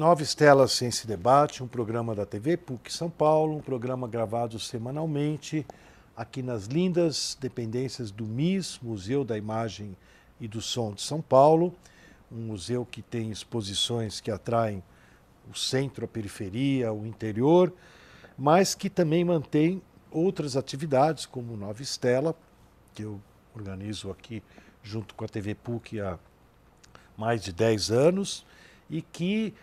[0.00, 4.58] Nova Estela Ciência e Debate, um programa da TV PUC São Paulo, um programa gravado
[4.58, 5.66] semanalmente
[6.16, 9.94] aqui nas lindas dependências do MIS, Museu da Imagem
[10.40, 11.74] e do Som de São Paulo,
[12.32, 14.82] um museu que tem exposições que atraem
[15.52, 17.70] o centro, a periferia, o interior,
[18.38, 22.34] mas que também mantém outras atividades, como Nova Estela,
[22.94, 23.20] que eu
[23.54, 24.42] organizo aqui
[24.82, 26.18] junto com a TV PUC há
[27.18, 28.46] mais de 10 anos,
[28.88, 29.54] e que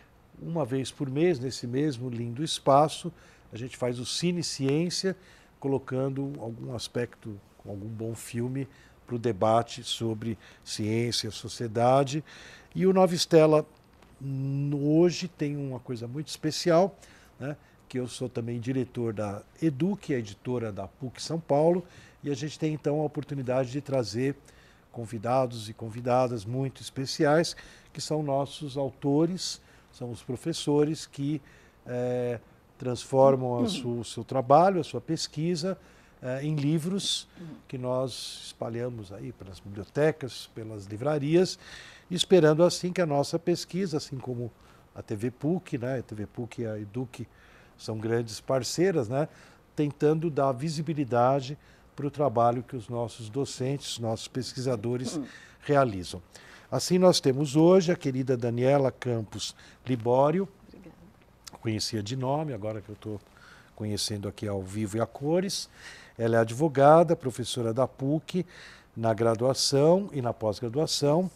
[0.41, 3.11] uma vez por mês, nesse mesmo lindo espaço,
[3.51, 5.15] a gente faz o Cine Ciência,
[5.59, 8.67] colocando algum aspecto, algum bom filme
[9.05, 12.23] para o debate sobre ciência, sociedade.
[12.75, 13.65] E o Nova Estela
[14.73, 16.97] hoje tem uma coisa muito especial,
[17.39, 17.55] né?
[17.87, 21.85] que eu sou também diretor da Eduque, a editora da PUC São Paulo,
[22.21, 24.35] e a gente tem então a oportunidade de trazer
[24.91, 27.55] convidados e convidadas muito especiais,
[27.93, 31.41] que são nossos autores, são os professores que
[31.85, 32.39] é,
[32.77, 35.77] transformam o seu trabalho, a sua pesquisa
[36.21, 37.27] é, em livros
[37.67, 41.59] que nós espalhamos aí pelas bibliotecas, pelas livrarias,
[42.09, 44.51] esperando assim que a nossa pesquisa, assim como
[44.95, 47.27] a TV PUC, né, a TV PUC e a Eduque
[47.77, 49.27] são grandes parceiras, né,
[49.75, 51.57] tentando dar visibilidade
[51.95, 55.19] para o trabalho que os nossos docentes, nossos pesquisadores
[55.61, 56.21] realizam.
[56.69, 60.95] Assim, nós temos hoje a querida Daniela Campos Libório, Obrigada.
[61.61, 63.21] conhecia de nome, agora que eu estou
[63.73, 65.69] conhecendo aqui ao vivo e a cores.
[66.17, 68.45] Ela é advogada, professora da PUC
[68.97, 71.31] na graduação e na pós-graduação.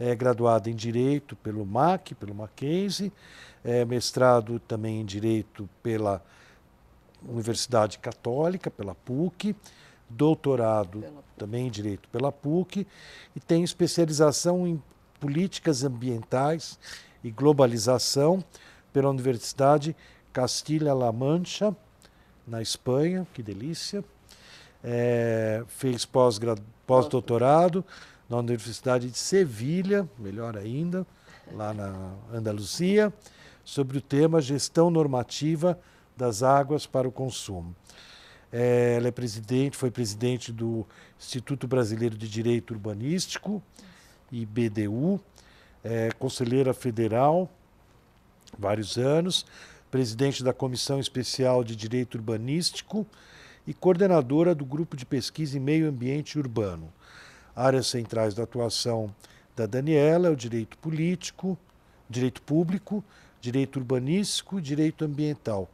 [0.00, 3.12] É graduada em Direito pelo MAC, pelo Mackenzie,
[3.62, 6.24] é mestrado também em Direito pela
[7.28, 9.54] Universidade Católica, pela PUC,
[10.08, 11.04] doutorado
[11.42, 12.86] também em Direito pela PUC
[13.34, 14.80] e tem especialização em
[15.18, 16.78] Políticas Ambientais
[17.24, 18.44] e Globalização
[18.92, 19.96] pela Universidade
[20.32, 21.74] Castilha-La Mancha,
[22.46, 24.04] na Espanha, que delícia.
[24.84, 27.84] É, fez pós-doutorado
[28.30, 31.04] na Universidade de Sevilha, melhor ainda,
[31.52, 33.12] lá na Andaluzia,
[33.64, 35.76] sobre o tema Gestão Normativa
[36.16, 37.74] das Águas para o Consumo.
[38.52, 40.86] É, ela é presidente, foi presidente do
[41.18, 43.62] Instituto Brasileiro de Direito Urbanístico,
[44.30, 45.18] IBDU,
[45.82, 47.50] é, conselheira federal,
[48.58, 49.46] vários anos,
[49.90, 53.06] presidente da Comissão Especial de Direito Urbanístico
[53.66, 56.92] e coordenadora do Grupo de Pesquisa em Meio Ambiente Urbano.
[57.56, 59.14] Áreas centrais da atuação
[59.56, 61.58] da Daniela é o direito político,
[62.08, 63.04] direito público,
[63.40, 65.68] direito urbanístico e direito ambiental.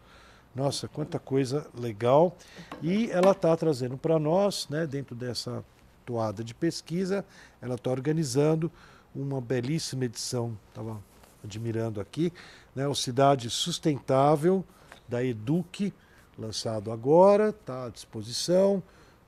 [0.58, 2.36] Nossa, quanta coisa legal.
[2.82, 5.64] E ela está trazendo para nós, né, dentro dessa
[6.04, 7.24] toada de pesquisa,
[7.62, 8.69] ela está organizando
[9.14, 11.00] uma belíssima edição, estava
[11.44, 12.32] admirando aqui,
[12.74, 14.64] né, o Cidade Sustentável
[15.06, 15.94] da Eduque,
[16.36, 18.82] lançado agora, está à disposição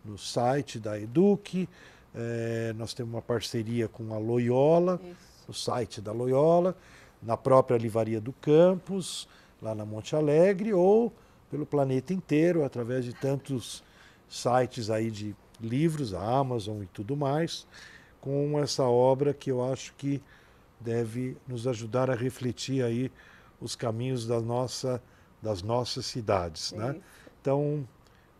[0.04, 1.68] no site da Eduque.
[2.12, 5.16] É, nós temos uma parceria com a Loyola, Isso.
[5.47, 6.76] o site da Loyola,
[7.22, 9.28] na própria Livaria do Campus,
[9.62, 11.12] lá na Monte Alegre, ou
[11.50, 13.82] pelo planeta inteiro, através de tantos
[14.28, 17.66] sites aí de livros, a Amazon e tudo mais,
[18.20, 20.22] com essa obra que eu acho que
[20.78, 23.10] deve nos ajudar a refletir aí
[23.60, 25.02] os caminhos da nossa,
[25.42, 26.72] das nossas cidades.
[26.72, 26.96] Né?
[27.40, 27.86] Então,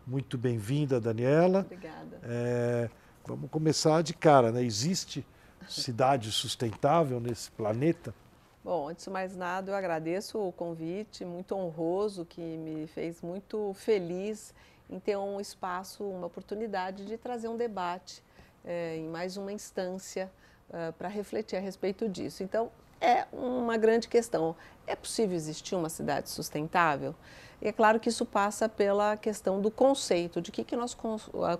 [0.07, 1.61] muito bem-vinda, Daniela.
[1.61, 2.21] Obrigada.
[2.23, 2.89] É,
[3.27, 4.63] vamos começar de cara, né?
[4.63, 5.27] Existe
[5.69, 8.15] cidade sustentável nesse planeta?
[8.63, 13.73] Bom, antes de mais nada, eu agradeço o convite, muito honroso, que me fez muito
[13.73, 14.53] feliz
[14.91, 18.23] em ter um espaço, uma oportunidade de trazer um debate
[18.63, 20.31] é, em mais uma instância
[20.69, 22.43] uh, para refletir a respeito disso.
[22.43, 24.55] Então, é uma grande questão.
[24.87, 27.15] É possível existir uma cidade sustentável?
[27.63, 30.95] E é claro que isso passa pela questão do conceito, de que, que nós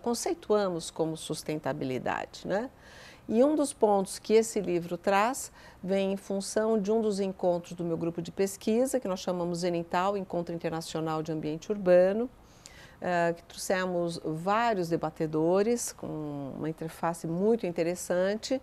[0.03, 2.71] conceituamos como sustentabilidade, né?
[3.33, 7.75] E um dos pontos que esse livro traz vem em função de um dos encontros
[7.75, 12.29] do meu grupo de pesquisa, que nós chamamos Zenital, Encontro Internacional de Ambiente Urbano,
[13.01, 18.61] Uh, que trouxemos vários debatedores com uma interface muito interessante uh,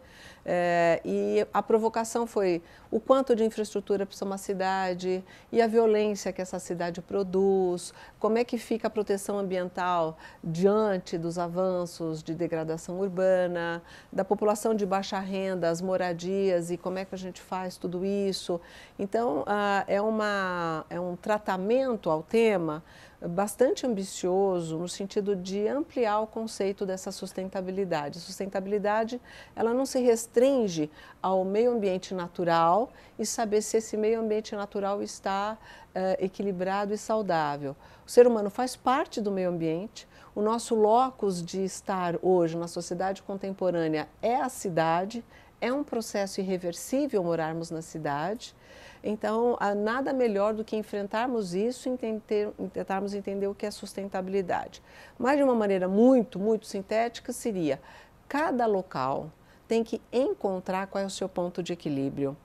[1.04, 2.62] e a provocação foi
[2.92, 8.38] o quanto de infraestrutura precisa uma cidade e a violência que essa cidade produz, como
[8.38, 13.82] é que fica a proteção ambiental diante dos avanços de degradação urbana,
[14.14, 18.06] da população de baixa renda, as moradias e como é que a gente faz tudo
[18.06, 18.62] isso.
[19.00, 22.84] Então, uh, é, uma, é um tratamento ao tema
[23.22, 28.20] bastante ambicioso no sentido de ampliar o conceito dessa sustentabilidade.
[28.20, 29.20] Sustentabilidade,
[29.56, 30.92] ela não se restringe
[31.22, 36.98] ao meio ambiente natural e saber se esse meio ambiente natural está uh, equilibrado e
[36.98, 37.76] saudável.
[38.06, 40.08] O ser humano faz parte do meio ambiente.
[40.36, 45.26] O nosso locus de estar hoje na sociedade contemporânea é a cidade,
[45.60, 48.56] é um processo irreversível morarmos na cidade.
[49.04, 51.98] Então, nada melhor do que enfrentarmos isso e
[52.70, 54.82] tentarmos entender o que é sustentabilidade.
[55.18, 57.80] Mas, de uma maneira muito, muito sintética, seria
[58.28, 59.32] cada local
[59.68, 62.36] tem que encontrar qual é o seu ponto de equilíbrio.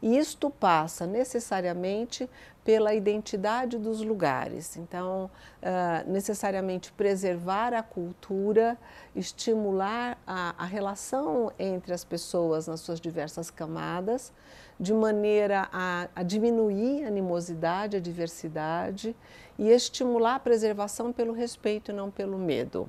[0.00, 2.30] E isto passa necessariamente
[2.64, 4.76] pela identidade dos lugares.
[4.76, 5.28] Então,
[5.60, 8.78] uh, necessariamente preservar a cultura,
[9.16, 14.32] estimular a, a, relação entre as pessoas nas suas diversas camadas,
[14.78, 19.16] de maneira a, a diminuir a animosidade, a diversidade
[19.58, 22.88] e estimular a preservação pelo respeito e não pelo medo.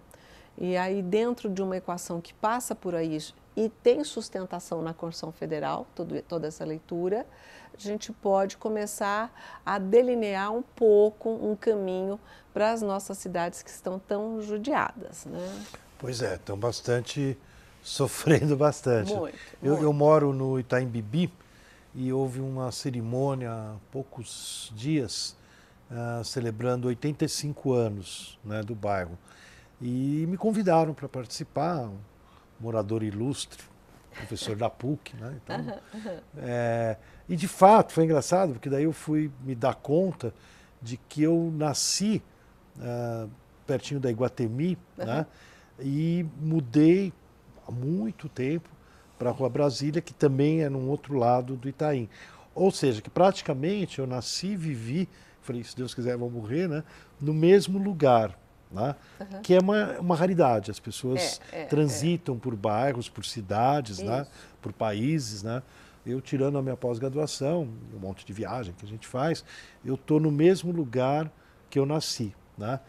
[0.57, 3.17] E aí, dentro de uma equação que passa por aí
[3.55, 7.25] e tem sustentação na Constituição Federal, todo, toda essa leitura,
[7.73, 9.33] a gente pode começar
[9.65, 12.19] a delinear um pouco um caminho
[12.53, 15.25] para as nossas cidades que estão tão judiadas.
[15.25, 15.65] Né?
[15.97, 17.37] Pois é, estão bastante
[17.81, 19.13] sofrendo bastante.
[19.13, 19.83] Muito, eu, muito.
[19.83, 21.31] eu moro no Itaim Bibi,
[21.93, 25.35] e houve uma cerimônia há poucos dias
[25.89, 29.17] uh, celebrando 85 anos né, do bairro.
[29.81, 31.97] E me convidaram para participar, um
[32.59, 33.63] morador ilustre,
[34.13, 35.15] professor da PUC.
[35.15, 35.39] Né?
[35.43, 35.79] Então,
[36.37, 36.97] é,
[37.27, 40.33] e de fato foi engraçado, porque daí eu fui me dar conta
[40.81, 42.21] de que eu nasci
[42.77, 43.29] uh,
[43.65, 45.25] pertinho da Iguatemi né?
[45.79, 47.13] e mudei
[47.67, 48.69] há muito tempo
[49.19, 52.09] para a Rua Brasília, que também é num outro lado do Itaim.
[52.55, 55.07] Ou seja, que praticamente eu nasci, vivi,
[55.41, 56.83] falei, se Deus quiser, vou morrer, né?
[57.19, 58.37] No mesmo lugar.
[58.71, 58.95] Né?
[59.19, 59.41] Uhum.
[59.41, 60.71] Que é uma, uma raridade.
[60.71, 62.37] As pessoas é, é, transitam é.
[62.37, 64.25] por bairros, por cidades, né?
[64.61, 65.43] por países.
[65.43, 65.61] Né?
[66.05, 69.43] Eu, tirando a minha pós-graduação, um monte de viagem que a gente faz,
[69.83, 71.31] eu estou no mesmo lugar
[71.69, 72.33] que eu nasci.
[72.57, 72.79] Né?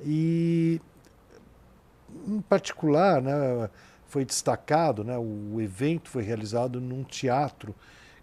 [0.00, 0.80] E,
[2.26, 3.70] em particular, né,
[4.08, 7.74] foi destacado, né, o evento foi realizado num teatro,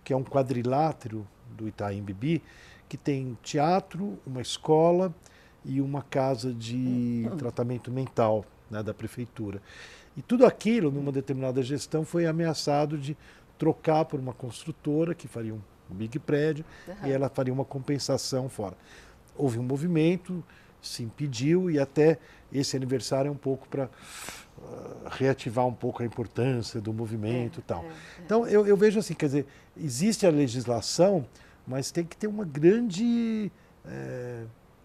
[0.03, 2.43] que é um quadrilátero do Itaim Bibi,
[2.89, 5.13] que tem teatro, uma escola
[5.63, 9.61] e uma casa de tratamento mental né, da prefeitura.
[10.17, 13.17] E tudo aquilo, numa determinada gestão, foi ameaçado de
[13.57, 17.07] trocar por uma construtora que faria um big prédio uhum.
[17.07, 18.75] e ela faria uma compensação fora.
[19.35, 20.43] Houve um movimento,
[20.81, 22.19] se impediu e até
[22.51, 23.89] esse aniversário é um pouco para
[25.09, 27.83] reativar um pouco a importância do movimento é, e tal.
[27.83, 27.91] É, é.
[28.25, 29.45] Então eu, eu, vejo assim, quer dizer,
[29.77, 31.25] existe a legislação,
[31.67, 33.51] mas tem que ter uma grande
[33.85, 34.43] é,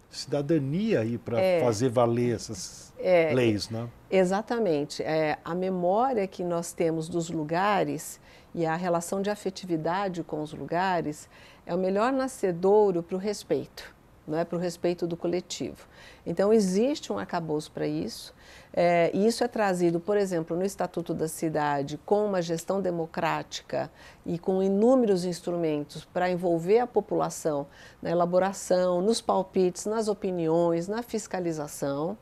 [0.09, 1.61] cidadania aí para é.
[1.61, 3.87] fazer valer essas é, leis, né?
[4.09, 5.03] Exatamente.
[5.43, 8.19] a memória que nós temos dos lugares
[8.53, 11.29] e a relação de afetividade com os lugares
[11.65, 15.87] é o melhor nascedouro para o respeito não é para o respeito do coletivo.
[16.25, 18.33] Então existe um acabouço para isso.
[18.73, 23.91] É, e isso é trazido, por exemplo, no Estatuto da Cidade, com uma gestão democrática
[24.25, 27.67] e com inúmeros instrumentos para envolver a população
[28.01, 32.17] na elaboração, nos palpites, nas opiniões, na fiscalização.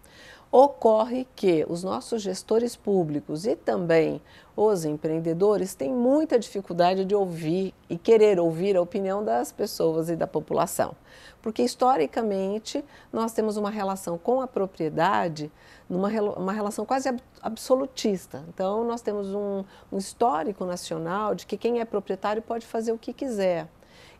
[0.51, 4.19] Ocorre que os nossos gestores públicos e também
[4.57, 10.15] os empreendedores têm muita dificuldade de ouvir e querer ouvir a opinião das pessoas e
[10.15, 10.95] da população.
[11.39, 12.83] Porque historicamente
[13.13, 15.51] nós temos uma relação com a propriedade,
[15.87, 18.43] numa, uma relação quase absolutista.
[18.49, 22.97] Então nós temos um, um histórico nacional de que quem é proprietário pode fazer o
[22.97, 23.67] que quiser.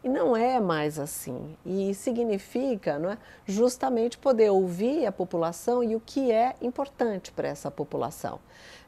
[0.04, 1.58] E não é mais assim.
[1.66, 7.48] E significa não é, justamente poder ouvir a população e o que é importante para
[7.48, 8.40] essa população.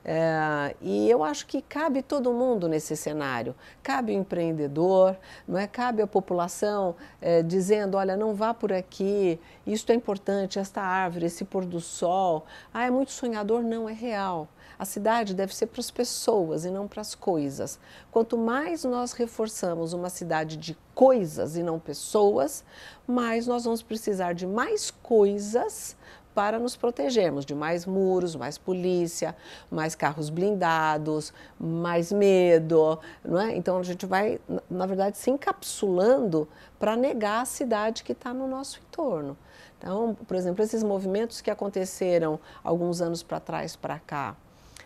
[0.03, 3.53] É, e eu acho que cabe todo mundo nesse cenário.
[3.83, 5.15] Cabe o empreendedor,
[5.47, 5.67] não é?
[5.67, 11.27] cabe a população é, dizendo, olha, não vá por aqui, isto é importante, esta árvore,
[11.27, 12.45] esse pôr do sol.
[12.73, 13.61] Ah, é muito sonhador?
[13.61, 14.47] Não, é real.
[14.81, 17.77] A cidade deve ser para as pessoas e não para as coisas.
[18.09, 22.63] Quanto mais nós reforçamos uma cidade de coisas e não pessoas,
[23.05, 25.95] mais nós vamos precisar de mais coisas
[26.33, 29.35] para nos protegermos de mais muros, mais polícia,
[29.69, 33.55] mais carros blindados, mais medo, não é?
[33.55, 38.47] Então a gente vai, na verdade, se encapsulando para negar a cidade que está no
[38.47, 39.37] nosso entorno.
[39.77, 44.35] Então, por exemplo, esses movimentos que aconteceram alguns anos para trás para cá,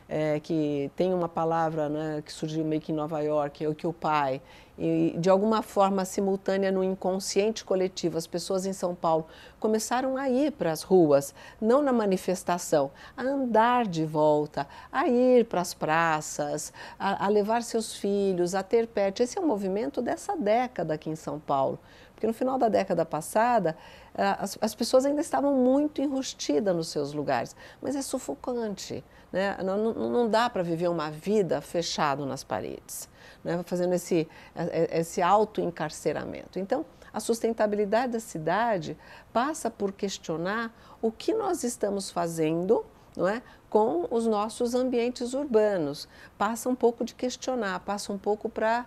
[0.08, 3.88] é, que tem uma palavra né, que surgiu meio que em Nova York, o que
[3.88, 4.42] o pai,
[4.78, 9.26] e de alguma forma simultânea no inconsciente coletivo, as pessoas em São Paulo
[9.60, 15.46] começaram a ir para as ruas, não na manifestação, a andar de volta, a ir
[15.46, 19.24] para as praças, a, a levar seus filhos, a ter pet.
[19.24, 21.80] Esse é um movimento dessa década aqui em São Paulo.
[22.14, 23.78] Porque no final da década passada,
[24.18, 29.04] as, as pessoas ainda estavam muito enrustidas nos seus lugares, mas é sufocante.
[29.32, 29.58] Né?
[29.64, 33.10] Não, não, não dá para viver uma vida fechado nas paredes,
[33.44, 33.62] né?
[33.66, 34.28] fazendo esse,
[34.92, 36.58] esse auto-encarceramento.
[36.58, 38.98] Então, a sustentabilidade da cidade
[39.32, 43.42] passa por questionar o que nós estamos fazendo não é?
[43.70, 46.08] com os nossos ambientes urbanos.
[46.38, 48.86] Passa um pouco de questionar, passa um pouco para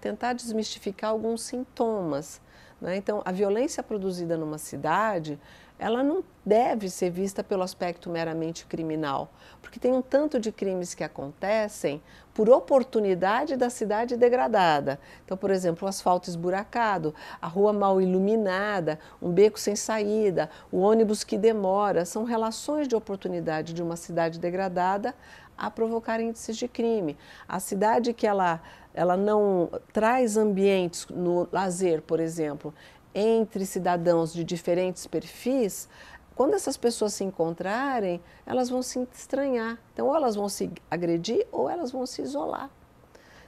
[0.00, 2.40] tentar desmistificar alguns sintomas.
[2.80, 2.96] Né?
[2.96, 5.38] Então, a violência produzida numa cidade,
[5.78, 9.30] ela não deve ser vista pelo aspecto meramente criminal,
[9.60, 12.00] porque tem um tanto de crimes que acontecem
[12.32, 14.98] por oportunidade da cidade degradada.
[15.24, 20.78] Então, por exemplo, o asfalto esburacado, a rua mal iluminada, um beco sem saída, o
[20.78, 25.14] ônibus que demora, são relações de oportunidade de uma cidade degradada
[25.56, 27.16] a provocar índices de crime.
[27.48, 28.60] A cidade que ela,
[28.96, 32.74] ela não traz ambientes no lazer, por exemplo,
[33.14, 35.88] entre cidadãos de diferentes perfis,
[36.34, 39.78] quando essas pessoas se encontrarem, elas vão se estranhar.
[39.92, 42.70] Então, ou elas vão se agredir ou elas vão se isolar.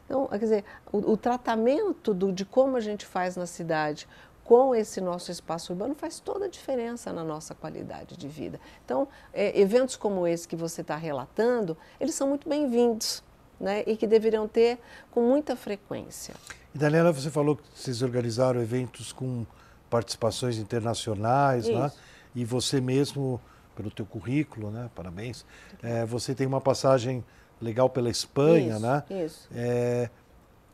[0.04, 4.08] Então, quer dizer, o, o tratamento do, de como a gente faz na cidade
[4.42, 8.58] com esse nosso espaço urbano faz toda a diferença na nossa qualidade de vida.
[8.84, 13.22] Então, é, eventos como esse que você está relatando, eles são muito bem-vindos.
[13.60, 14.78] Né, e que deveriam ter
[15.10, 16.32] com muita frequência.
[16.72, 19.44] E Daniela, você falou que vocês organizaram eventos com
[19.90, 21.90] participações internacionais, né?
[22.36, 23.40] E você mesmo,
[23.74, 24.88] pelo teu currículo, né?
[24.94, 25.44] Parabéns.
[25.82, 27.24] É, você tem uma passagem
[27.60, 29.02] legal pela Espanha, isso, né?
[29.10, 29.48] Isso.
[29.52, 30.08] É,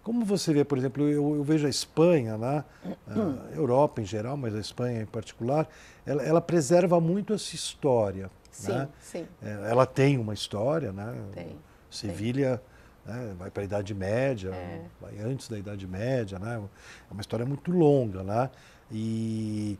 [0.03, 2.62] como você vê, por exemplo, eu, eu vejo a Espanha, né?
[3.09, 5.67] a Europa em geral, mas a Espanha em particular,
[6.05, 8.31] ela, ela preserva muito essa história.
[8.50, 8.88] Sim, né?
[9.00, 9.26] sim.
[9.43, 11.14] É, ela tem uma história, né?
[11.33, 11.57] Tem.
[11.91, 12.61] Sevilha
[13.04, 13.34] né?
[13.38, 14.80] vai para a Idade Média, é.
[15.00, 16.62] vai antes da Idade Média, né?
[17.11, 18.50] É uma história muito longa, né?
[18.90, 19.78] E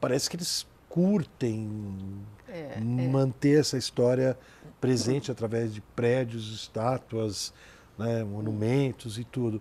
[0.00, 1.68] parece que eles curtem
[2.48, 2.80] é, é.
[2.80, 3.60] manter é.
[3.60, 4.38] essa história
[4.80, 7.52] presente através de prédios, estátuas,
[7.98, 9.60] né, monumentos e tudo.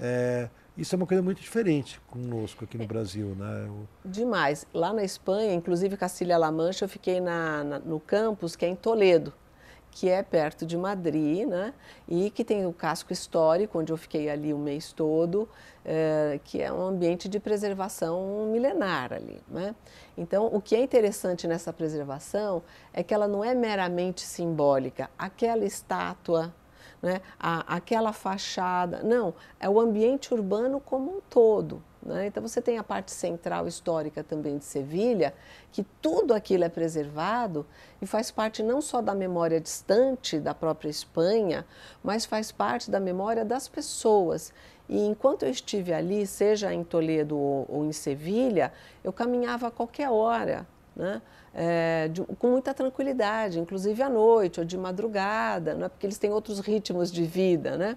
[0.00, 2.86] É, isso é uma coisa muito diferente conosco aqui no é.
[2.86, 3.70] Brasil, né?
[4.04, 4.66] Demais.
[4.74, 8.76] Lá na Espanha, inclusive Castilha-La Mancha, eu fiquei na, na, no campus que é em
[8.76, 9.32] Toledo
[9.94, 11.72] que é perto de Madrid, né?
[12.08, 15.48] E que tem o casco histórico, onde eu fiquei ali o mês todo,
[15.84, 19.72] é, que é um ambiente de preservação milenar ali, né?
[20.18, 22.60] Então, o que é interessante nessa preservação
[22.92, 25.08] é que ela não é meramente simbólica.
[25.16, 26.52] Aquela estátua,
[27.00, 27.20] né?
[27.38, 31.80] A, aquela fachada, não, é o ambiente urbano como um todo.
[32.04, 32.26] Né?
[32.26, 35.32] Então, você tem a parte central histórica também de Sevilha,
[35.72, 37.64] que tudo aquilo é preservado
[38.02, 41.64] e faz parte não só da memória distante da própria Espanha,
[42.02, 44.52] mas faz parte da memória das pessoas.
[44.86, 48.70] E enquanto eu estive ali, seja em Toledo ou, ou em Sevilha,
[49.02, 50.66] eu caminhava a qualquer hora.
[50.94, 51.22] Né?
[51.52, 55.88] É, de, com muita tranquilidade, inclusive à noite ou de madrugada, né?
[55.88, 57.96] porque eles têm outros ritmos de vida, né?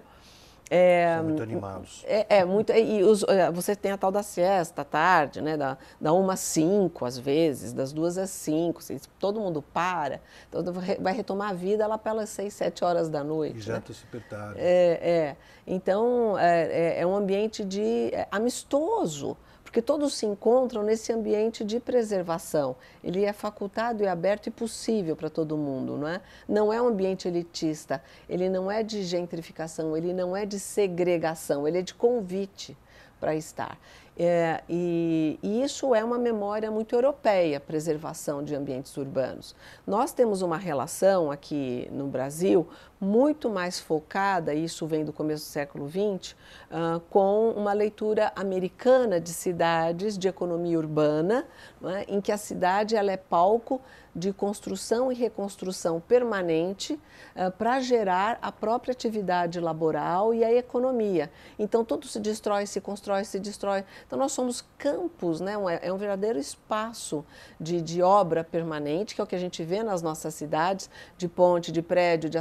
[0.70, 2.04] É, São muito animados.
[2.06, 2.72] É, é muito.
[2.72, 5.56] E os, é, você tem a tal da siesta à tarde, né?
[5.56, 8.80] Da, da uma às cinco, às vezes, das duas às cinco.
[9.18, 10.20] Todo mundo para.
[10.48, 10.62] Então
[11.00, 13.58] vai retomar a vida lá pelas seis, sete horas da noite.
[13.58, 13.82] E já né?
[13.88, 14.60] super tarde.
[14.60, 15.36] É, é.
[15.66, 19.36] Então é, é, é um ambiente de é, amistoso
[19.68, 22.74] porque todos se encontram nesse ambiente de preservação.
[23.04, 26.22] Ele é facultado e aberto e possível para todo mundo, não é?
[26.48, 31.68] Não é um ambiente elitista, ele não é de gentrificação, ele não é de segregação,
[31.68, 32.74] ele é de convite
[33.20, 33.78] para estar.
[34.16, 39.54] É, e, e, isso é uma memória muito europeia, preservação de ambientes urbanos.
[39.86, 42.66] Nós temos uma relação aqui no Brasil
[43.00, 49.20] muito mais focada, isso vem do começo do século XX, uh, com uma leitura americana
[49.20, 51.46] de cidades, de economia urbana,
[51.84, 52.04] é?
[52.08, 53.80] em que a cidade ela é palco
[54.14, 56.94] de construção e reconstrução permanente
[57.36, 61.30] uh, para gerar a própria atividade laboral e a economia.
[61.56, 63.84] Então tudo se destrói, se constrói, se destrói.
[64.06, 65.54] Então nós somos campos, né?
[65.82, 67.24] é um verdadeiro espaço
[67.60, 71.28] de, de obra permanente, que é o que a gente vê nas nossas cidades, de
[71.28, 72.38] ponte, de prédio, de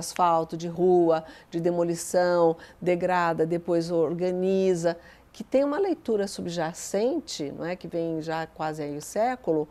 [0.48, 4.98] asfalto, de rua, de demolição, degrada, depois organiza
[5.34, 9.68] que tem uma leitura subjacente, não é, que vem já quase aí o século,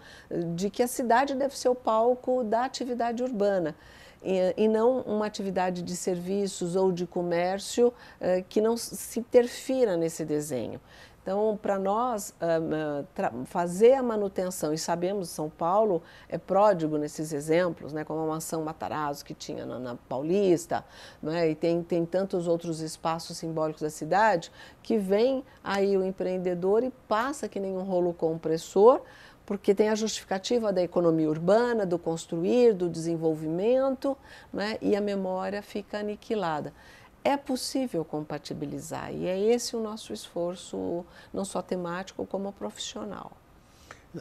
[0.54, 3.74] de que a cidade deve ser o palco da atividade urbana.
[4.22, 9.96] e, e não uma atividade de serviços ou de comércio uh, que não se interfira
[9.96, 10.80] nesse desenho.
[11.26, 17.92] Então, para nós uh, fazer a manutenção, e sabemos São Paulo é pródigo nesses exemplos,
[17.92, 20.84] né, como a mansão Matarazzo que tinha na, na Paulista,
[21.20, 24.52] né, e tem, tem tantos outros espaços simbólicos da cidade,
[24.84, 29.00] que vem aí o empreendedor e passa que nem um rolo compressor,
[29.44, 34.16] porque tem a justificativa da economia urbana, do construir, do desenvolvimento,
[34.52, 36.72] né, e a memória fica aniquilada
[37.26, 41.04] é possível compatibilizar e é esse o nosso esforço,
[41.34, 43.32] não só temático, como profissional.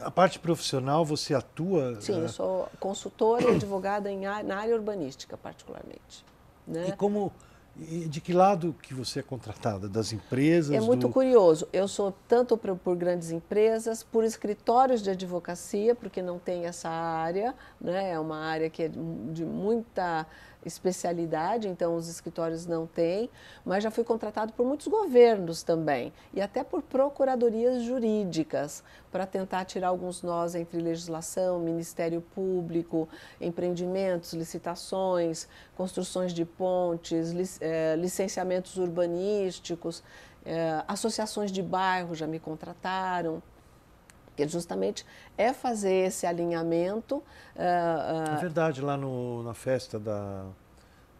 [0.00, 2.00] A parte profissional, você atua?
[2.00, 6.24] Sim, eu eh, sou consultora e advogada em, na área urbanística, particularmente.
[6.66, 6.88] Né?
[6.88, 7.32] E como,
[7.76, 9.88] de que lado que você é contratada?
[9.88, 10.74] Das empresas?
[10.74, 11.12] É muito do...
[11.12, 11.68] curioso.
[11.72, 16.88] Eu sou tanto por, por, grandes empresas, por escritórios de advocacia, porque não tem essa
[16.88, 18.10] área, né?
[18.10, 20.26] é uma área que é de muita
[20.64, 23.30] especialidade, então os escritórios não têm,
[23.64, 29.64] mas já fui contratado por muitos governos também e até por procuradorias jurídicas para tentar
[29.64, 33.08] tirar alguns nós entre legislação, Ministério Público,
[33.40, 40.02] empreendimentos, licitações, construções de pontes, lic, é, licenciamentos urbanísticos,
[40.44, 43.42] é, associações de bairro já me contrataram
[44.36, 45.04] que justamente
[45.36, 47.16] é fazer esse alinhamento.
[47.16, 47.20] Uh,
[47.58, 48.36] uh...
[48.36, 50.44] É verdade, lá no, na festa da,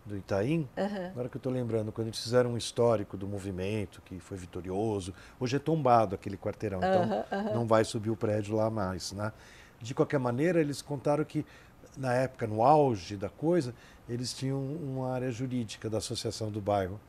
[0.04, 1.06] do Itaim, uhum.
[1.06, 5.12] agora que eu estou lembrando, quando eles fizeram um histórico do movimento, que foi vitorioso,
[5.40, 9.12] hoje é tombado aquele quarteirão, então uhum, não vai subir o prédio lá mais.
[9.12, 9.32] Né?
[9.80, 11.44] De qualquer maneira, eles contaram que
[11.96, 13.74] na época, no auge da coisa,
[14.08, 17.00] eles tinham uma área jurídica da associação do bairro.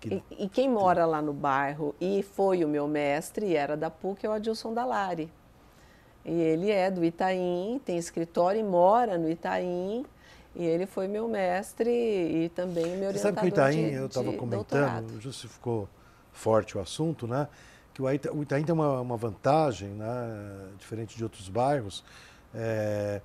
[0.00, 0.22] Que...
[0.30, 4.24] E, e, quem mora lá no bairro e foi o meu mestre, era da PUC,
[4.24, 5.28] é o Adilson Dalari.
[6.24, 10.04] E ele é do Itaim, tem escritório e mora no Itaim.
[10.54, 13.94] E ele foi meu mestre e também meu orientador Você sabe que o Itaim, de,
[13.94, 15.88] eu estava comentando, justificou
[16.32, 17.48] forte o assunto, né?
[17.94, 20.68] Que o Itaim, o Itaim tem uma, uma, vantagem, né?
[20.78, 22.04] diferente de outros bairros,
[22.54, 23.20] é,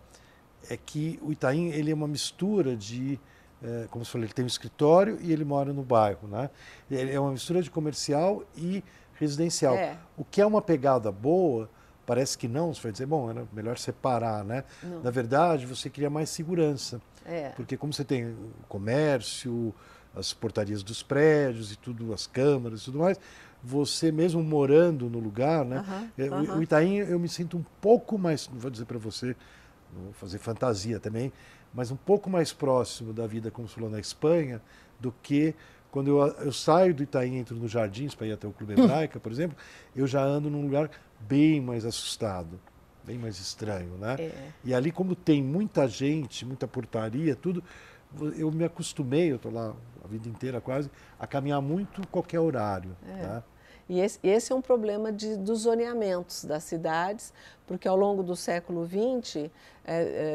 [0.69, 3.19] é que o Itaim ele é uma mistura de
[3.63, 6.49] é, como você falou, ele tem um escritório e ele mora no bairro, né?
[6.91, 8.83] Ele é uma mistura de comercial e
[9.13, 9.75] residencial.
[9.75, 9.97] É.
[10.17, 11.69] O que é uma pegada boa,
[12.05, 14.63] Parece que não, você vai dizer, bom, era melhor separar, né?
[14.81, 15.01] Não.
[15.01, 17.01] Na verdade, você cria mais segurança.
[17.25, 17.49] É.
[17.49, 19.73] Porque como você tem o comércio,
[20.15, 23.19] as portarias dos prédios e tudo, as câmaras e tudo mais,
[23.63, 25.83] você mesmo morando no lugar, né?
[26.57, 29.35] o Itaim eu me sinto um pouco mais, não vou dizer para você,
[29.95, 31.31] não vou fazer fantasia também,
[31.73, 34.61] mas um pouco mais próximo da vida, como você falou, na Espanha,
[34.99, 35.55] do que
[35.93, 38.73] quando eu, eu saio do Itaim e entro nos Jardins para ir até o Clube
[38.73, 39.55] Hebraica, por exemplo,
[39.95, 42.59] eu já ando num lugar bem mais assustado,
[43.03, 44.15] bem mais estranho, né?
[44.17, 44.47] É.
[44.65, 47.63] E ali, como tem muita gente, muita portaria, tudo,
[48.35, 49.71] eu me acostumei, eu estou lá
[50.03, 52.97] a vida inteira quase, a caminhar muito qualquer horário.
[53.07, 53.21] É.
[53.21, 53.43] Tá?
[53.89, 57.33] E esse, esse, é um problema de, dos zoneamentos das cidades,
[57.67, 59.45] porque ao longo do século XX é,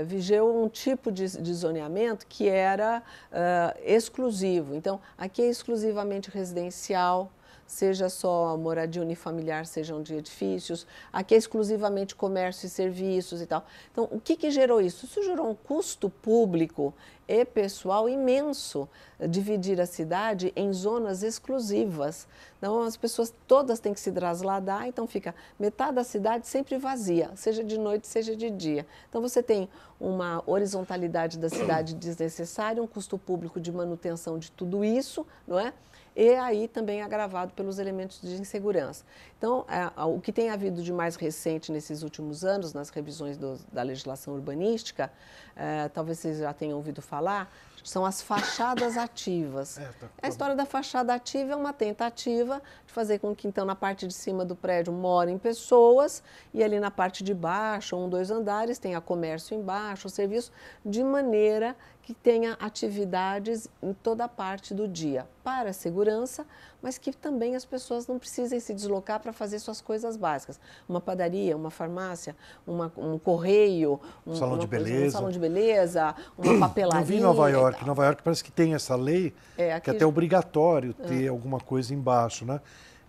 [0.00, 4.74] é, vigeu um tipo de, de zoneamento que era uh, exclusivo.
[4.74, 7.30] Então, aqui é exclusivamente residencial,
[7.68, 13.64] seja só moradia unifamiliar, sejam de edifícios, aqui é exclusivamente comércio e serviços e tal.
[13.92, 15.04] Então, o que, que gerou isso?
[15.04, 16.94] Isso gerou um custo público
[17.28, 18.88] e pessoal imenso,
[19.28, 22.26] dividir a cidade em zonas exclusivas.
[22.56, 27.30] Então, as pessoas todas têm que se trasladar, então fica metade da cidade sempre vazia,
[27.36, 28.86] seja de noite, seja de dia.
[29.10, 29.68] Então, você tem
[30.00, 35.74] uma horizontalidade da cidade desnecessária, um custo público de manutenção de tudo isso, não é?
[36.18, 39.04] E aí também agravado pelos elementos de insegurança.
[39.38, 43.56] Então, é, o que tem havido de mais recente nesses últimos anos, nas revisões do,
[43.72, 45.12] da legislação urbanística,
[45.54, 47.48] é, talvez vocês já tenham ouvido falar,
[47.84, 49.78] são as fachadas ativas.
[49.78, 53.46] É, tá, tá a história da fachada ativa é uma tentativa de fazer com que,
[53.46, 57.96] então, na parte de cima do prédio morem pessoas e ali na parte de baixo,
[57.96, 60.52] um, dois andares, tenha comércio embaixo, serviço,
[60.84, 66.46] de maneira que tenha atividades em toda a parte do dia, para a segurança,
[66.82, 70.60] mas que também as pessoas não precisem se deslocar para fazer suas coisas básicas.
[70.88, 72.36] Uma padaria, uma farmácia,
[72.66, 75.06] uma, um correio, um salão, de beleza.
[75.06, 77.00] um salão de beleza, uma papelaria.
[77.02, 77.84] Eu vi em Nova York.
[77.84, 81.28] Nova York parece que tem essa lei é, que é até obrigatório ter é.
[81.28, 82.60] alguma coisa embaixo, né?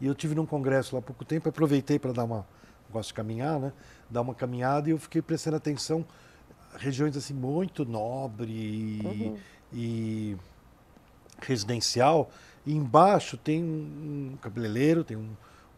[0.01, 2.45] E eu tive num congresso lá há pouco tempo, aproveitei para dar uma
[2.89, 3.73] gosto de caminhar, né?
[4.09, 6.05] Dar uma caminhada e eu fiquei prestando atenção
[6.77, 9.37] regiões assim muito nobre uhum.
[9.73, 10.37] e
[11.41, 12.29] residencial.
[12.65, 15.29] E embaixo tem um cabeleireiro, tem um,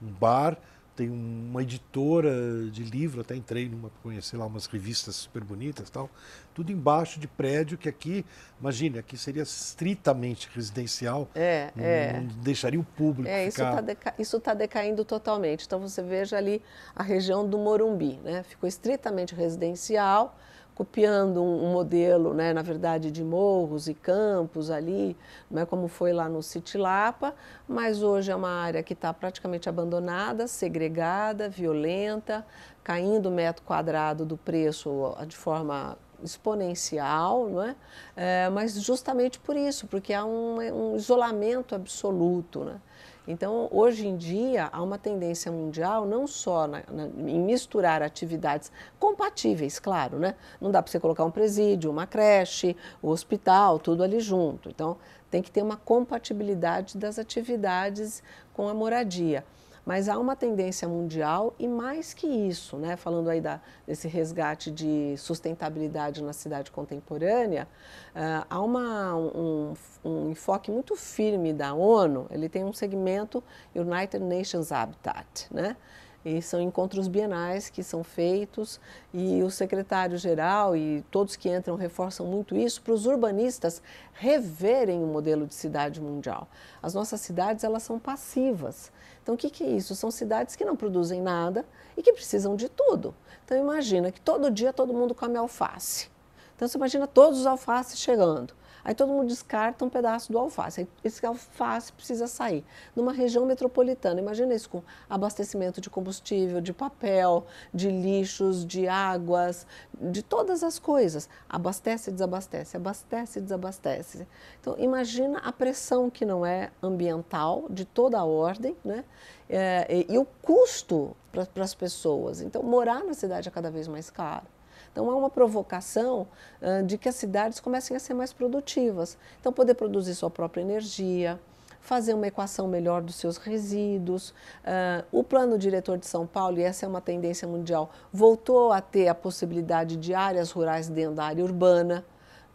[0.02, 0.58] um bar,
[0.96, 2.32] tem uma editora
[2.70, 6.10] de livro, até entrei numa conhecer lá umas revistas super bonitas tal,
[6.54, 8.26] tudo embaixo de prédio que aqui,
[8.60, 12.14] imagine, aqui seria estritamente residencial, é, não, é.
[12.14, 13.84] não deixaria o público é, ficar...
[14.20, 16.62] Isso está tá decaindo totalmente, então você veja ali
[16.96, 18.44] a região do Morumbi, né?
[18.44, 20.38] ficou estritamente residencial,
[20.74, 25.16] copiando um, um, modelo, né, na verdade, de morros e campos ali,
[25.50, 27.36] não é como foi lá no City Lapa,
[27.68, 32.46] mas hoje é uma área que está praticamente abandonada, segregada, violenta,
[32.84, 37.76] caindo o metro quadrado do preço de forma exponencial, não é?
[38.16, 42.80] é mas justamente por isso, porque há um, um isolamento absoluto, né?
[43.28, 48.72] Então, hoje em dia, há uma tendência mundial não só na, na, em misturar atividades
[49.00, 50.36] compatíveis, claro, né?
[50.60, 54.70] Não dá para você colocar um presídio, uma creche, o um hospital, tudo ali junto.
[54.70, 54.98] Então,
[55.30, 59.46] tem que ter uma compatibilidade das atividades com a moradia.
[59.86, 62.96] Mas há uma tendência mundial e mais que isso, né?
[62.96, 67.68] falando aí da, desse resgate de sustentabilidade na cidade contemporânea,
[68.16, 69.74] uh, há uma, um,
[70.06, 73.44] um, enfoque muito firme da ONU, ele tem um segmento
[73.76, 75.76] United Nations Habitat, né?
[76.24, 78.80] E são encontros bienais que são feitos
[79.12, 83.82] e o secretário-geral e todos que entram reforçam muito isso para os urbanistas
[84.14, 86.48] reverem o modelo de cidade mundial.
[86.82, 88.92] As nossas cidades, elas são passivas.
[89.24, 89.96] Então, o que, que é isso?
[89.96, 91.66] São cidades que não produzem nada
[91.98, 93.16] e que precisam de tudo.
[93.44, 96.08] Então, imagina que todo dia todo mundo come alface.
[96.56, 98.54] Então, você imagina todos os alfaces chegando.
[98.84, 100.82] Aí todo mundo descarta um pedaço do alface.
[100.82, 102.64] Aí esse alface precisa sair.
[102.96, 109.68] Numa região metropolitana, imagina isso com abastecimento de combustível, de papel, de lixos, de águas,
[110.00, 111.30] de todas as coisas.
[111.50, 114.28] Abastece e desabastece, abastece e desabastece.
[114.60, 119.04] Então imagina a pressão que não é ambiental, de toda a ordem, né?
[119.50, 122.42] É, e, e o custo para as pessoas.
[122.42, 124.46] Então morar na cidade é cada vez mais caro.
[124.92, 126.28] Então, há uma provocação
[126.62, 129.18] uh, de que as cidades comecem a ser mais produtivas.
[129.40, 131.40] Então, poder produzir sua própria energia,
[131.82, 134.30] fazer uma equação melhor dos seus resíduos.
[134.30, 138.80] Uh, o plano diretor de São Paulo, e essa é uma tendência mundial, voltou a
[138.80, 142.06] ter a possibilidade de áreas rurais dentro da área urbana.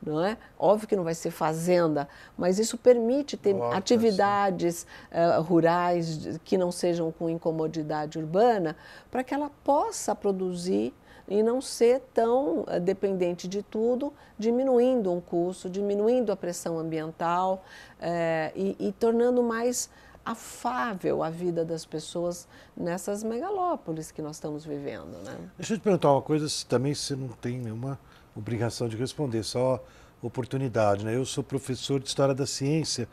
[0.02, 0.36] Não é?
[0.58, 6.70] Óbvio que não vai ser fazenda, mas isso permite ter atividades uh, rurais que não
[6.70, 8.76] sejam com incomodidade urbana,
[9.10, 10.94] para que ela possa produzir
[11.28, 17.64] e não ser tão uh, dependente de tudo, diminuindo um custo, diminuindo a pressão ambiental
[17.98, 19.90] uh, e, e tornando mais
[20.24, 25.16] afável a vida das pessoas nessas megalópolis que nós estamos vivendo.
[25.24, 25.36] Né?
[25.56, 27.98] Deixa eu te perguntar uma coisa, também você não tem nenhuma
[28.34, 29.82] obrigação de responder, só
[30.20, 31.04] oportunidade.
[31.04, 31.14] Né?
[31.14, 33.08] Eu sou professor de História da Ciência,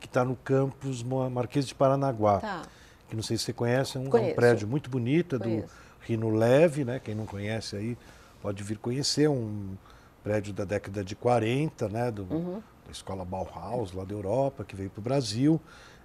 [0.00, 2.62] que está no campus Marquês de Paranaguá, tá.
[3.08, 5.64] que não sei se você conhece, é um, é um prédio muito bonito, é do
[6.04, 7.00] Rino Leve, né?
[7.02, 7.96] Quem não conhece aí
[8.40, 9.76] pode vir conhecer um
[10.22, 12.10] prédio da década de 40, né?
[12.10, 12.62] Do, uhum.
[12.84, 15.60] Da escola Bauhaus, lá da Europa, que veio para o Brasil.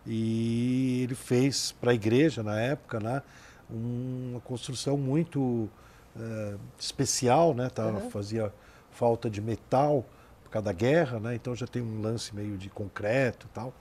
[0.08, 3.22] E ele fez para a igreja, na época, né?
[3.70, 7.70] Uma construção muito uh, especial, né?
[7.70, 8.10] Tá, uhum.
[8.10, 8.54] Fazia
[8.92, 10.06] falta de metal
[10.44, 11.36] por causa da guerra, né?
[11.36, 13.74] Então já tem um lance meio de concreto e tal.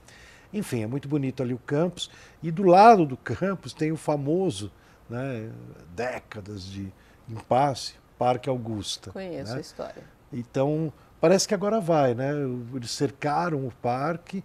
[0.53, 2.09] Enfim, é muito bonito ali o campus.
[2.43, 4.71] E do lado do campus tem o famoso
[5.09, 5.51] né,
[5.95, 6.91] décadas de
[7.27, 9.11] impasse, Parque Augusta.
[9.11, 9.57] Conheço né?
[9.57, 10.03] a história.
[10.31, 12.31] Então, parece que agora vai, né?
[12.73, 14.43] Eles cercaram o parque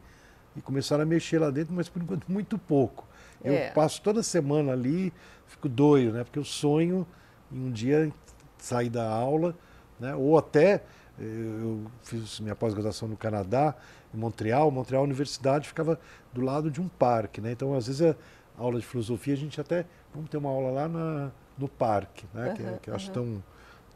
[0.56, 3.06] e começaram a mexer lá dentro, mas por enquanto muito pouco.
[3.42, 3.70] Eu é.
[3.70, 5.12] passo toda semana ali,
[5.46, 6.24] fico doido, né?
[6.24, 7.06] Porque eu sonho
[7.52, 8.10] em um dia
[8.56, 9.54] sair da aula,
[10.00, 10.14] né?
[10.14, 10.82] Ou até
[11.18, 13.74] eu fiz minha pós-graduação no Canadá,
[14.12, 14.70] em Montreal.
[14.70, 15.98] Montreal Universidade ficava
[16.32, 17.52] do lado de um parque, né?
[17.52, 18.16] Então, às vezes, a
[18.56, 22.48] aula de filosofia a gente até vamos ter uma aula lá na, no parque, né?
[22.48, 23.42] Uhum, que, que eu acho tão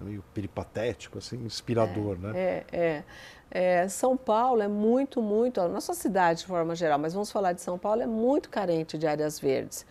[0.01, 2.33] meio peripatético, assim, inspirador, é, né?
[2.35, 3.05] É, é,
[3.51, 3.89] é.
[3.89, 7.61] São Paulo é muito, muito, a nossa cidade de forma geral, mas vamos falar de
[7.61, 9.87] São Paulo, é muito carente de áreas verdes.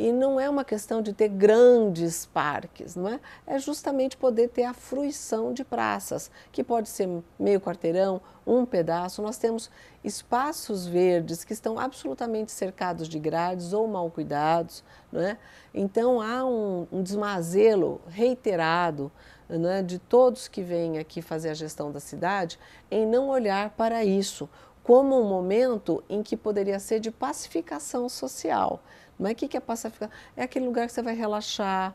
[0.00, 3.20] E não é uma questão de ter grandes parques, não é?
[3.46, 7.06] É justamente poder ter a fruição de praças, que pode ser
[7.38, 9.20] meio quarteirão, um pedaço.
[9.20, 9.70] Nós temos
[10.02, 14.82] espaços verdes que estão absolutamente cercados de grades ou mal cuidados,
[15.12, 15.36] não é?
[15.74, 19.12] Então há um, um desmazelo reiterado
[19.50, 19.82] é?
[19.82, 22.58] de todos que vêm aqui fazer a gestão da cidade
[22.90, 24.48] em não olhar para isso
[24.82, 28.82] como um momento em que poderia ser de pacificação social.
[29.20, 30.08] Mas o que é pacificar?
[30.34, 31.94] É aquele lugar que você vai relaxar,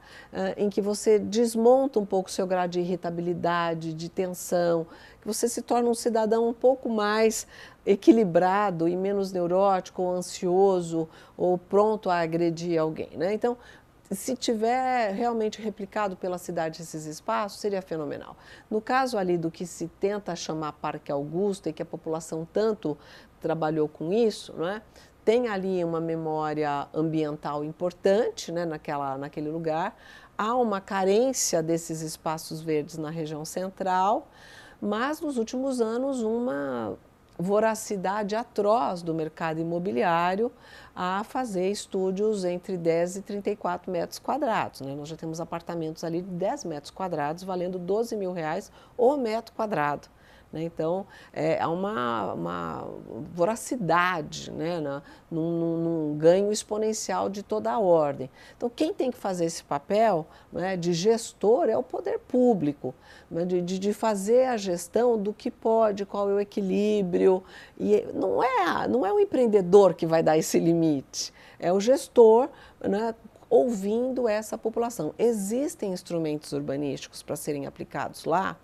[0.55, 4.85] em que você desmonta um pouco o seu grau de irritabilidade, de tensão,
[5.19, 7.47] que você se torna um cidadão um pouco mais
[7.83, 13.09] equilibrado e menos neurótico ou ansioso ou pronto a agredir alguém.
[13.17, 13.33] Né?
[13.33, 13.57] Então,
[14.11, 18.37] se tiver realmente replicado pela cidade esses espaços, seria fenomenal.
[18.69, 22.95] No caso ali do que se tenta chamar Parque Augusto e que a população tanto
[23.41, 24.79] trabalhou com isso, não é?
[25.25, 29.97] Tem ali uma memória ambiental importante né, naquela, naquele lugar.
[30.37, 34.27] Há uma carência desses espaços verdes na região central,
[34.79, 36.95] mas nos últimos anos uma
[37.37, 40.51] voracidade atroz do mercado imobiliário
[40.95, 44.81] a fazer estúdios entre 10 e 34 metros quadrados.
[44.81, 44.95] Né?
[44.95, 49.53] Nós já temos apartamentos ali de 10 metros quadrados valendo 12 mil reais o metro
[49.53, 50.07] quadrado.
[50.51, 50.63] Né?
[50.63, 52.87] Então, é, há uma, uma
[53.33, 54.79] voracidade, né?
[54.79, 58.29] Na, num, num, ganho exponencial de toda a ordem.
[58.55, 62.93] Então, quem tem que fazer esse papel né, de gestor é o poder público,
[63.29, 63.43] né?
[63.43, 67.43] de, de, de, fazer a gestão do que pode, qual é o equilíbrio.
[67.77, 72.49] E não é, não é o empreendedor que vai dar esse limite, é o gestor
[72.79, 73.13] né,
[73.55, 75.13] ouvindo essa população.
[75.17, 78.57] Existem instrumentos urbanísticos para serem aplicados lá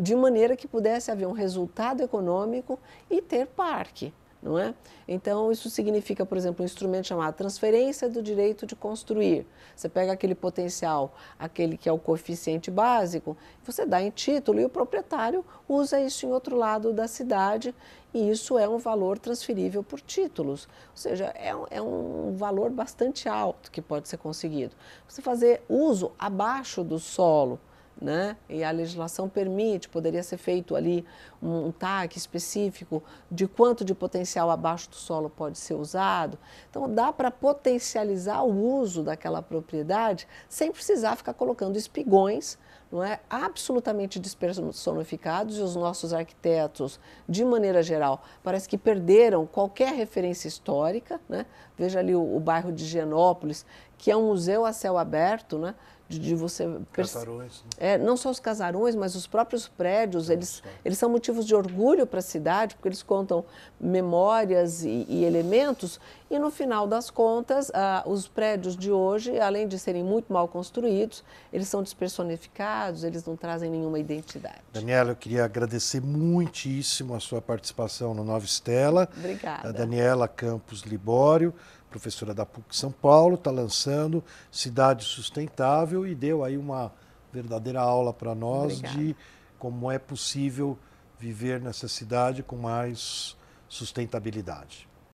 [0.00, 2.78] de maneira que pudesse haver um resultado econômico
[3.10, 4.10] e ter parque.
[4.40, 4.72] Não é?
[5.06, 9.44] Então, isso significa, por exemplo, um instrumento chamado transferência do direito de construir.
[9.74, 14.64] Você pega aquele potencial, aquele que é o coeficiente básico, você dá em título e
[14.64, 17.74] o proprietário usa isso em outro lado da cidade
[18.14, 20.68] e isso é um valor transferível por títulos.
[20.90, 24.74] Ou seja, é, é um valor bastante alto que pode ser conseguido.
[25.08, 27.58] Você fazer uso abaixo do solo,
[28.00, 28.36] né?
[28.48, 31.04] E a legislação permite, poderia ser feito ali
[31.42, 36.38] um, um TAC específico de quanto de potencial abaixo do solo pode ser usado.
[36.70, 42.58] Então dá para potencializar o uso daquela propriedade sem precisar ficar colocando espigões
[42.90, 49.92] não é, absolutamente despersonificados e os nossos arquitetos, de maneira geral, parece que perderam qualquer
[49.94, 51.20] referência histórica.
[51.28, 51.44] Né?
[51.76, 53.66] Veja ali o, o bairro de Genópolis,
[53.98, 55.74] que é um museu a céu aberto, né?
[56.08, 57.94] de, de você casarões né?
[57.94, 62.06] é, não só os casarões mas os próprios prédios eles eles são motivos de orgulho
[62.06, 63.44] para a cidade porque eles contam
[63.78, 69.68] memórias e, e, elementos e no final das contas ah, os prédios de hoje além
[69.68, 75.16] de serem muito mal construídos eles são despersonificados eles não trazem nenhuma identidade Daniela eu
[75.16, 81.52] queria agradecer muitíssimo a sua participação no Nova Estela obrigada a Daniela Campos Libório
[81.90, 86.92] professora da PUC São Paulo, está lançando Cidade Sustentável e deu aí uma
[87.32, 88.98] verdadeira aula para nós Obrigada.
[88.98, 89.16] de
[89.58, 90.78] como é possível
[91.18, 93.36] viver nessa cidade com mais
[93.68, 94.87] sustentabilidade.